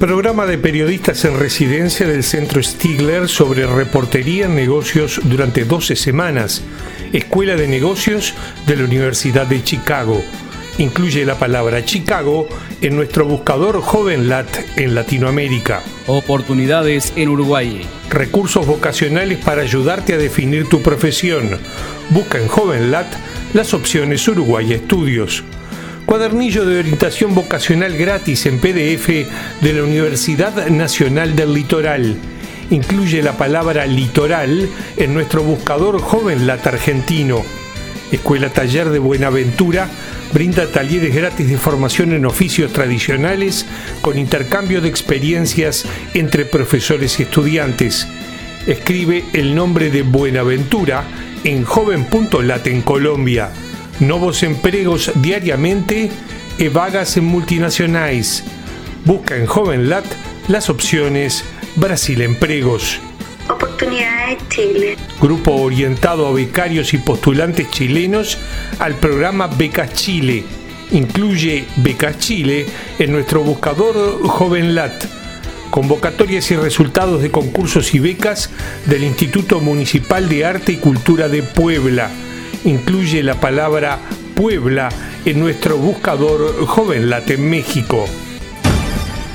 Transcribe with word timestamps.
Programa 0.00 0.46
de 0.46 0.56
periodistas 0.56 1.26
en 1.26 1.38
residencia 1.38 2.08
del 2.08 2.24
Centro 2.24 2.62
Stigler 2.62 3.28
sobre 3.28 3.66
reportería 3.66 4.46
en 4.46 4.54
negocios 4.54 5.20
durante 5.24 5.66
12 5.66 5.94
semanas. 5.94 6.62
Escuela 7.12 7.54
de 7.54 7.68
Negocios 7.68 8.32
de 8.66 8.76
la 8.76 8.84
Universidad 8.84 9.46
de 9.46 9.62
Chicago. 9.62 10.24
Incluye 10.78 11.26
la 11.26 11.34
palabra 11.34 11.84
Chicago 11.84 12.48
en 12.80 12.96
nuestro 12.96 13.26
buscador 13.26 13.82
JovenLat 13.82 14.78
en 14.78 14.94
Latinoamérica. 14.94 15.82
Oportunidades 16.06 17.12
en 17.16 17.28
Uruguay. 17.28 17.82
Recursos 18.08 18.66
vocacionales 18.66 19.36
para 19.44 19.60
ayudarte 19.60 20.14
a 20.14 20.16
definir 20.16 20.66
tu 20.66 20.80
profesión. 20.80 21.58
Busca 22.08 22.38
en 22.38 22.48
JovenLat 22.48 23.12
las 23.52 23.74
opciones 23.74 24.26
Uruguay 24.26 24.72
Estudios 24.72 25.44
cuadernillo 26.10 26.64
de 26.64 26.80
orientación 26.80 27.36
vocacional 27.36 27.96
gratis 27.96 28.44
en 28.46 28.58
PDF 28.58 29.06
de 29.60 29.72
la 29.72 29.84
Universidad 29.84 30.66
Nacional 30.66 31.36
del 31.36 31.54
Litoral. 31.54 32.16
Incluye 32.70 33.22
la 33.22 33.36
palabra 33.36 33.86
litoral 33.86 34.68
en 34.96 35.14
nuestro 35.14 35.44
buscador 35.44 36.00
Joven 36.00 36.48
Lat 36.48 36.66
Argentino. 36.66 37.44
Escuela 38.10 38.48
Taller 38.48 38.90
de 38.90 38.98
Buenaventura 38.98 39.88
brinda 40.32 40.66
talleres 40.66 41.14
gratis 41.14 41.48
de 41.48 41.58
formación 41.58 42.12
en 42.12 42.26
oficios 42.26 42.72
tradicionales 42.72 43.64
con 44.00 44.18
intercambio 44.18 44.80
de 44.80 44.88
experiencias 44.88 45.84
entre 46.14 46.44
profesores 46.44 47.20
y 47.20 47.22
estudiantes. 47.22 48.08
Escribe 48.66 49.26
el 49.32 49.54
nombre 49.54 49.90
de 49.90 50.02
Buenaventura 50.02 51.04
en 51.44 51.62
joven.lat 51.62 52.66
en 52.66 52.82
Colombia. 52.82 53.52
Novos 54.00 54.42
empregos 54.42 55.12
diariamente 55.16 56.10
e 56.58 56.68
vagas 56.70 57.18
en 57.18 57.24
multinacionales. 57.24 58.42
Busca 59.04 59.36
en 59.36 59.44
JovenLat 59.44 60.06
las 60.48 60.70
opciones 60.70 61.44
Brasil 61.76 62.22
Empregos. 62.22 62.98
Oportunidades 63.50 64.38
Chile. 64.48 64.96
Grupo 65.20 65.52
orientado 65.52 66.26
a 66.26 66.32
becarios 66.32 66.94
y 66.94 66.98
postulantes 66.98 67.70
chilenos 67.70 68.38
al 68.78 68.94
programa 68.94 69.48
Becas 69.48 69.92
Chile. 69.92 70.44
Incluye 70.92 71.66
Becas 71.76 72.18
Chile 72.18 72.64
en 72.98 73.12
nuestro 73.12 73.42
buscador 73.42 74.26
JovenLat. 74.26 75.04
Convocatorias 75.70 76.50
y 76.50 76.56
resultados 76.56 77.20
de 77.20 77.30
concursos 77.30 77.94
y 77.94 77.98
becas 77.98 78.48
del 78.86 79.04
Instituto 79.04 79.60
Municipal 79.60 80.26
de 80.26 80.46
Arte 80.46 80.72
y 80.72 80.76
Cultura 80.76 81.28
de 81.28 81.42
Puebla 81.42 82.10
incluye 82.64 83.22
la 83.22 83.34
palabra 83.34 83.98
Puebla 84.34 84.88
en 85.24 85.40
nuestro 85.40 85.76
buscador 85.76 86.64
JovenLat 86.66 87.30
en 87.30 87.50
México. 87.50 88.06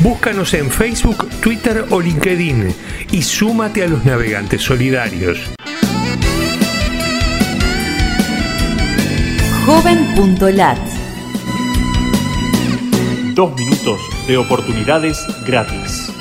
Búscanos 0.00 0.54
en 0.54 0.70
Facebook, 0.70 1.28
Twitter 1.40 1.84
o 1.90 2.00
LinkedIn 2.00 2.74
y 3.12 3.22
súmate 3.22 3.82
a 3.84 3.88
los 3.88 4.04
navegantes 4.04 4.62
solidarios. 4.62 5.38
Joven.lat 9.66 10.78
Dos 13.34 13.54
minutos 13.54 14.00
de 14.26 14.36
oportunidades 14.36 15.24
gratis. 15.46 16.12